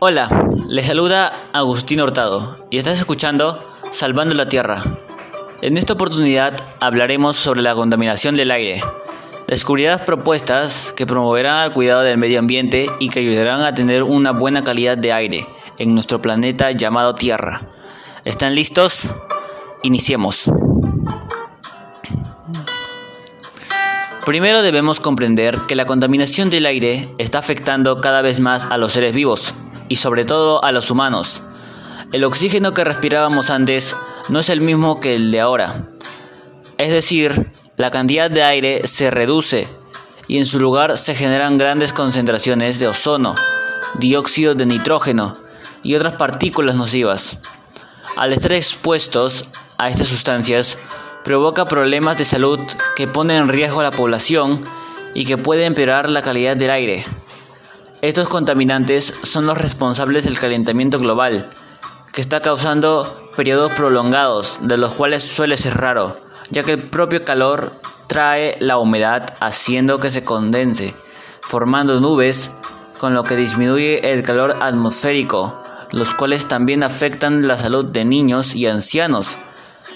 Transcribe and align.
Hola, 0.00 0.46
les 0.68 0.86
saluda 0.86 1.32
Agustín 1.52 2.00
Hurtado 2.00 2.68
y 2.70 2.78
estás 2.78 2.98
escuchando 2.98 3.68
Salvando 3.90 4.32
la 4.36 4.48
Tierra. 4.48 4.80
En 5.60 5.76
esta 5.76 5.94
oportunidad 5.94 6.54
hablaremos 6.78 7.34
sobre 7.34 7.62
la 7.62 7.74
contaminación 7.74 8.36
del 8.36 8.52
aire. 8.52 8.80
Descubrirás 9.48 10.02
propuestas 10.02 10.94
que 10.96 11.04
promoverán 11.04 11.66
el 11.66 11.72
cuidado 11.72 12.02
del 12.02 12.16
medio 12.16 12.38
ambiente 12.38 12.86
y 13.00 13.08
que 13.08 13.18
ayudarán 13.18 13.62
a 13.62 13.74
tener 13.74 14.04
una 14.04 14.30
buena 14.30 14.62
calidad 14.62 14.96
de 14.96 15.12
aire 15.12 15.48
en 15.78 15.94
nuestro 15.94 16.22
planeta 16.22 16.70
llamado 16.70 17.16
Tierra. 17.16 17.62
¿Están 18.24 18.54
listos? 18.54 19.08
Iniciemos. 19.82 20.48
Primero 24.24 24.62
debemos 24.62 25.00
comprender 25.00 25.58
que 25.66 25.74
la 25.74 25.86
contaminación 25.86 26.50
del 26.50 26.66
aire 26.66 27.08
está 27.18 27.40
afectando 27.40 28.00
cada 28.00 28.22
vez 28.22 28.38
más 28.38 28.64
a 28.66 28.76
los 28.76 28.92
seres 28.92 29.12
vivos 29.12 29.54
y 29.88 29.96
sobre 29.96 30.24
todo 30.24 30.64
a 30.64 30.72
los 30.72 30.90
humanos. 30.90 31.42
El 32.12 32.24
oxígeno 32.24 32.72
que 32.72 32.84
respirábamos 32.84 33.50
antes 33.50 33.96
no 34.28 34.40
es 34.40 34.48
el 34.48 34.60
mismo 34.60 35.00
que 35.00 35.14
el 35.14 35.30
de 35.30 35.40
ahora. 35.40 35.88
Es 36.78 36.90
decir, 36.90 37.50
la 37.76 37.90
cantidad 37.90 38.30
de 38.30 38.42
aire 38.42 38.86
se 38.86 39.10
reduce 39.10 39.68
y 40.26 40.38
en 40.38 40.46
su 40.46 40.60
lugar 40.60 40.96
se 40.98 41.14
generan 41.14 41.58
grandes 41.58 41.92
concentraciones 41.92 42.78
de 42.78 42.88
ozono, 42.88 43.34
dióxido 43.98 44.54
de 44.54 44.66
nitrógeno 44.66 45.36
y 45.82 45.94
otras 45.94 46.14
partículas 46.14 46.76
nocivas. 46.76 47.38
Al 48.16 48.32
estar 48.32 48.52
expuestos 48.52 49.46
a 49.78 49.88
estas 49.88 50.08
sustancias, 50.08 50.78
provoca 51.24 51.66
problemas 51.66 52.16
de 52.16 52.24
salud 52.24 52.58
que 52.96 53.06
ponen 53.06 53.36
en 53.36 53.48
riesgo 53.48 53.80
a 53.80 53.84
la 53.84 53.90
población 53.90 54.60
y 55.14 55.24
que 55.24 55.38
pueden 55.38 55.66
empeorar 55.66 56.08
la 56.08 56.22
calidad 56.22 56.56
del 56.56 56.70
aire. 56.70 57.04
Estos 58.00 58.28
contaminantes 58.28 59.12
son 59.24 59.46
los 59.46 59.58
responsables 59.58 60.24
del 60.24 60.38
calentamiento 60.38 61.00
global, 61.00 61.48
que 62.12 62.20
está 62.20 62.40
causando 62.40 63.30
periodos 63.36 63.72
prolongados, 63.72 64.58
de 64.62 64.76
los 64.76 64.94
cuales 64.94 65.24
suele 65.24 65.56
ser 65.56 65.76
raro, 65.76 66.16
ya 66.50 66.62
que 66.62 66.74
el 66.74 66.82
propio 66.82 67.24
calor 67.24 67.72
trae 68.06 68.56
la 68.60 68.78
humedad 68.78 69.34
haciendo 69.40 69.98
que 69.98 70.10
se 70.10 70.22
condense, 70.22 70.94
formando 71.40 72.00
nubes, 72.00 72.52
con 72.98 73.14
lo 73.14 73.24
que 73.24 73.36
disminuye 73.36 74.12
el 74.12 74.22
calor 74.22 74.58
atmosférico, 74.60 75.60
los 75.90 76.14
cuales 76.14 76.46
también 76.46 76.84
afectan 76.84 77.48
la 77.48 77.58
salud 77.58 77.84
de 77.84 78.04
niños 78.04 78.54
y 78.54 78.68
ancianos, 78.68 79.38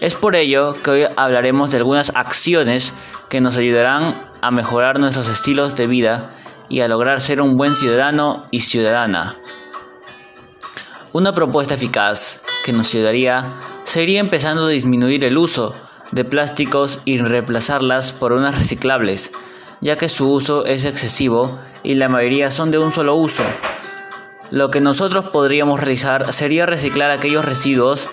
es 0.00 0.14
por 0.14 0.36
ello 0.36 0.74
que 0.74 0.90
hoy 0.90 1.04
hablaremos 1.16 1.72
de 1.72 1.78
algunas 1.78 2.12
acciones 2.14 2.92
que 3.28 3.40
nos 3.40 3.56
ayudarán 3.56 4.30
a 4.40 4.52
mejorar 4.52 5.00
nuestros 5.00 5.28
estilos 5.28 5.74
de 5.74 5.88
vida 5.88 6.30
y 6.68 6.80
a 6.80 6.88
lograr 6.88 7.20
ser 7.20 7.40
un 7.40 7.56
buen 7.56 7.74
ciudadano 7.74 8.46
y 8.50 8.60
ciudadana. 8.60 9.36
Una 11.12 11.32
propuesta 11.32 11.74
eficaz 11.74 12.40
que 12.64 12.72
nos 12.72 12.94
ayudaría 12.94 13.54
sería 13.84 14.20
empezando 14.20 14.66
a 14.66 14.68
disminuir 14.68 15.24
el 15.24 15.38
uso 15.38 15.74
de 16.12 16.24
plásticos 16.24 17.00
y 17.04 17.18
reemplazarlas 17.18 18.12
por 18.12 18.32
unas 18.32 18.58
reciclables, 18.58 19.30
ya 19.80 19.96
que 19.96 20.08
su 20.08 20.30
uso 20.30 20.66
es 20.66 20.84
excesivo 20.84 21.58
y 21.82 21.94
la 21.94 22.08
mayoría 22.08 22.50
son 22.50 22.70
de 22.70 22.78
un 22.78 22.92
solo 22.92 23.14
uso. 23.14 23.44
Lo 24.50 24.70
que 24.70 24.80
nosotros 24.80 25.26
podríamos 25.26 25.80
realizar 25.80 26.32
sería 26.32 26.66
reciclar 26.66 27.10
aquellos 27.10 27.44
residuos 27.44 28.08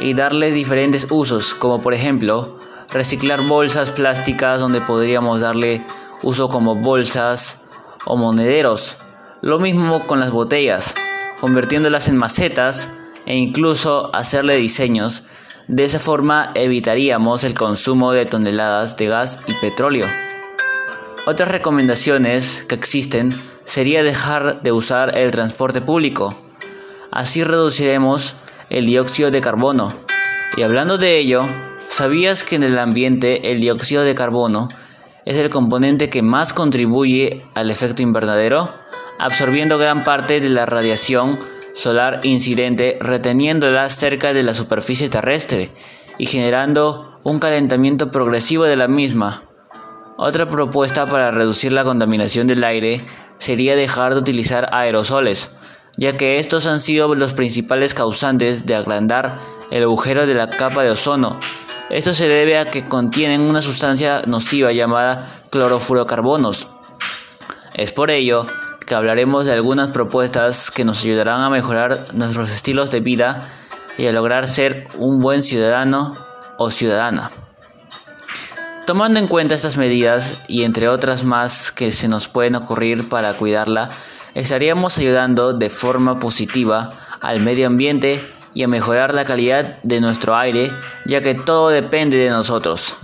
y 0.00 0.14
darle 0.14 0.50
diferentes 0.52 1.06
usos, 1.10 1.54
como 1.54 1.80
por 1.80 1.94
ejemplo 1.94 2.58
reciclar 2.92 3.42
bolsas 3.42 3.90
plásticas 3.90 4.60
donde 4.60 4.80
podríamos 4.80 5.40
darle 5.40 5.84
uso 6.22 6.48
como 6.48 6.76
bolsas 6.76 7.60
o 8.06 8.16
monederos. 8.16 8.96
Lo 9.40 9.58
mismo 9.58 10.06
con 10.06 10.20
las 10.20 10.30
botellas, 10.30 10.94
convirtiéndolas 11.40 12.08
en 12.08 12.16
macetas 12.16 12.88
e 13.26 13.36
incluso 13.36 14.14
hacerle 14.14 14.56
diseños. 14.56 15.22
De 15.68 15.84
esa 15.84 15.98
forma 15.98 16.50
evitaríamos 16.54 17.44
el 17.44 17.54
consumo 17.54 18.12
de 18.12 18.26
toneladas 18.26 18.96
de 18.96 19.06
gas 19.06 19.38
y 19.46 19.52
petróleo. 19.54 20.06
Otras 21.26 21.50
recomendaciones 21.50 22.64
que 22.68 22.74
existen 22.74 23.40
sería 23.64 24.02
dejar 24.02 24.60
de 24.60 24.72
usar 24.72 25.16
el 25.16 25.30
transporte 25.30 25.80
público. 25.80 26.34
Así 27.10 27.44
reduciremos 27.44 28.34
el 28.68 28.86
dióxido 28.86 29.30
de 29.30 29.40
carbono. 29.40 29.92
Y 30.56 30.62
hablando 30.62 30.98
de 30.98 31.18
ello, 31.18 31.46
¿sabías 31.88 32.44
que 32.44 32.56
en 32.56 32.62
el 32.62 32.78
ambiente 32.78 33.50
el 33.52 33.60
dióxido 33.60 34.02
de 34.02 34.14
carbono 34.14 34.68
es 35.24 35.36
el 35.36 35.50
componente 35.50 36.10
que 36.10 36.22
más 36.22 36.52
contribuye 36.52 37.44
al 37.54 37.70
efecto 37.70 38.02
invernadero, 38.02 38.74
absorbiendo 39.18 39.78
gran 39.78 40.04
parte 40.04 40.40
de 40.40 40.48
la 40.48 40.66
radiación 40.66 41.38
solar 41.74 42.20
incidente, 42.22 42.98
reteniéndola 43.00 43.90
cerca 43.90 44.32
de 44.32 44.42
la 44.42 44.54
superficie 44.54 45.08
terrestre 45.08 45.70
y 46.18 46.26
generando 46.26 47.18
un 47.24 47.38
calentamiento 47.38 48.10
progresivo 48.10 48.64
de 48.64 48.76
la 48.76 48.88
misma? 48.88 49.42
Otra 50.16 50.48
propuesta 50.48 51.06
para 51.06 51.32
reducir 51.32 51.72
la 51.72 51.84
contaminación 51.84 52.46
del 52.46 52.62
aire 52.62 53.00
sería 53.38 53.74
dejar 53.74 54.14
de 54.14 54.20
utilizar 54.20 54.68
aerosoles, 54.72 55.50
ya 55.96 56.16
que 56.16 56.38
estos 56.38 56.66
han 56.66 56.78
sido 56.78 57.12
los 57.14 57.32
principales 57.32 57.94
causantes 57.94 58.66
de 58.66 58.76
agrandar 58.76 59.40
el 59.70 59.82
agujero 59.82 60.26
de 60.26 60.34
la 60.34 60.50
capa 60.50 60.84
de 60.84 60.90
ozono. 60.90 61.40
Esto 61.90 62.14
se 62.14 62.28
debe 62.28 62.58
a 62.58 62.70
que 62.70 62.88
contienen 62.88 63.42
una 63.42 63.60
sustancia 63.60 64.22
nociva 64.26 64.72
llamada 64.72 65.34
clorofurocarbonos. 65.50 66.68
Es 67.74 67.92
por 67.92 68.10
ello 68.10 68.46
que 68.86 68.94
hablaremos 68.94 69.46
de 69.46 69.52
algunas 69.52 69.90
propuestas 69.90 70.70
que 70.70 70.84
nos 70.84 71.02
ayudarán 71.02 71.42
a 71.42 71.50
mejorar 71.50 72.06
nuestros 72.14 72.50
estilos 72.50 72.90
de 72.90 73.00
vida 73.00 73.48
y 73.98 74.06
a 74.06 74.12
lograr 74.12 74.48
ser 74.48 74.88
un 74.98 75.20
buen 75.20 75.42
ciudadano 75.42 76.16
o 76.56 76.70
ciudadana. 76.70 77.30
Tomando 78.86 79.18
en 79.18 79.28
cuenta 79.28 79.54
estas 79.54 79.76
medidas 79.76 80.42
y 80.46 80.64
entre 80.64 80.88
otras 80.88 81.24
más 81.24 81.72
que 81.72 81.92
se 81.92 82.08
nos 82.08 82.28
pueden 82.28 82.54
ocurrir 82.54 83.08
para 83.08 83.32
cuidarla, 83.34 83.88
estaríamos 84.34 84.98
ayudando 84.98 85.52
de 85.52 85.70
forma 85.70 86.18
positiva 86.18 86.90
al 87.22 87.40
medio 87.40 87.66
ambiente 87.66 88.20
y 88.54 88.62
a 88.62 88.68
mejorar 88.68 89.14
la 89.14 89.24
calidad 89.24 89.78
de 89.82 90.00
nuestro 90.00 90.36
aire, 90.36 90.72
ya 91.06 91.20
que 91.20 91.34
todo 91.34 91.68
depende 91.68 92.16
de 92.16 92.30
nosotros. 92.30 92.94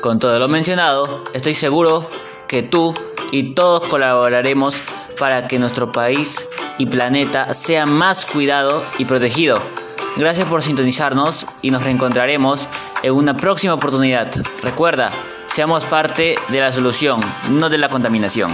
Con 0.00 0.18
todo 0.18 0.38
lo 0.38 0.48
mencionado, 0.48 1.22
estoy 1.34 1.54
seguro 1.54 2.08
que 2.48 2.62
tú 2.62 2.94
y 3.32 3.54
todos 3.54 3.86
colaboraremos 3.88 4.74
para 5.18 5.44
que 5.44 5.58
nuestro 5.58 5.92
país 5.92 6.48
y 6.78 6.86
planeta 6.86 7.52
sea 7.52 7.84
más 7.84 8.30
cuidado 8.30 8.82
y 8.98 9.04
protegido. 9.04 9.60
Gracias 10.16 10.48
por 10.48 10.62
sintonizarnos 10.62 11.46
y 11.62 11.70
nos 11.70 11.84
reencontraremos 11.84 12.66
en 13.02 13.12
una 13.12 13.36
próxima 13.36 13.74
oportunidad. 13.74 14.28
Recuerda, 14.62 15.10
Seamos 15.54 15.82
parte 15.84 16.36
de 16.48 16.60
la 16.60 16.72
solución, 16.72 17.18
no 17.50 17.68
de 17.68 17.76
la 17.76 17.88
contaminación. 17.88 18.52